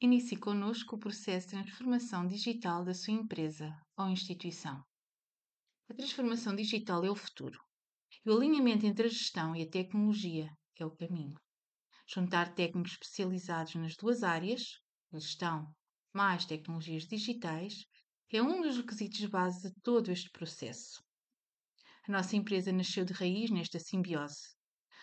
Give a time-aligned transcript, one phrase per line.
[0.00, 4.80] Inicie conosco o processo de transformação digital da sua empresa ou instituição.
[5.90, 7.58] A transformação digital é o futuro.
[8.24, 10.48] E o alinhamento entre a gestão e a tecnologia
[10.78, 11.34] é o caminho.
[12.06, 14.78] Juntar técnicos especializados nas duas áreas,
[15.12, 15.74] gestão
[16.14, 17.84] mais tecnologias digitais,
[18.32, 21.02] é um dos requisitos base de todo este processo.
[22.08, 24.54] A nossa empresa nasceu de raiz nesta simbiose,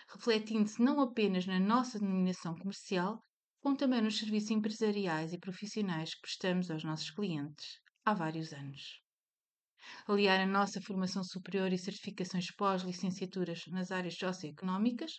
[0.07, 3.21] refletindo-se não apenas na nossa denominação comercial,
[3.65, 9.01] como também nos serviços empresariais e profissionais que prestamos aos nossos clientes há vários anos.
[10.07, 15.13] Aliar a nossa formação superior e certificações pós-licenciaturas nas áreas socioeconómicas,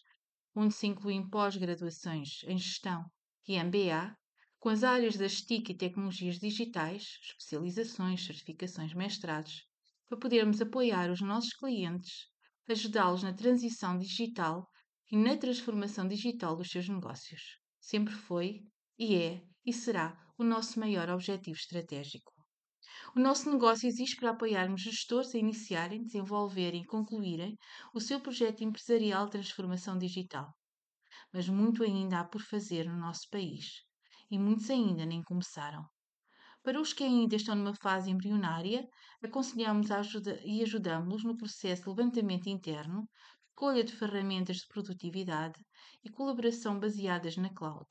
[0.55, 3.05] onde se incluem pós-graduações em gestão
[3.49, 4.17] e MBA,
[4.61, 9.67] com as áreas das TIC e tecnologias digitais, especializações, certificações, mestrados,
[10.09, 12.29] para podermos apoiar os nossos clientes,
[12.69, 14.69] ajudá-los na transição digital
[15.11, 17.66] e na transformação digital dos seus negócios.
[17.91, 18.65] Sempre foi,
[18.99, 22.33] e é, e será o nosso maior objetivo estratégico.
[23.15, 27.57] O nosso negócio existe para apoiarmos gestores a iniciarem, desenvolverem e concluírem
[27.95, 30.53] o seu projeto empresarial de transformação digital.
[31.33, 33.85] Mas muito ainda há por fazer no nosso país,
[34.29, 35.85] e muitos ainda nem começaram.
[36.65, 38.85] Para os que ainda estão numa fase embrionária,
[39.23, 43.09] aconselhamos ajuda e ajudamos-los no processo de levantamento interno,
[43.57, 45.59] escolha de ferramentas de produtividade
[46.05, 47.89] e colaboração baseadas na cloud.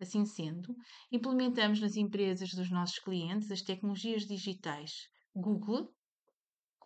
[0.00, 0.74] Assim sendo,
[1.12, 4.92] implementamos nas empresas dos nossos clientes as tecnologias digitais
[5.36, 5.94] Google,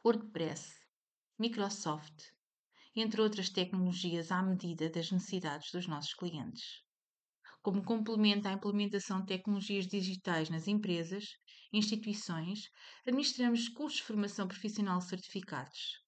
[0.05, 0.75] WordPress,
[1.39, 2.33] Microsoft,
[2.97, 6.83] entre outras tecnologias à medida das necessidades dos nossos clientes.
[7.62, 11.25] Como complemento à implementação de tecnologias digitais nas empresas,
[11.73, 12.64] instituições,
[13.06, 16.03] administramos cursos de formação profissional certificados.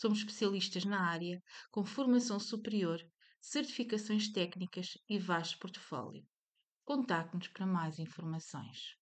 [0.00, 3.00] Somos especialistas na área, com formação superior,
[3.40, 6.24] certificações técnicas e vasto portfólio.
[6.84, 8.97] Contacte-nos para mais informações.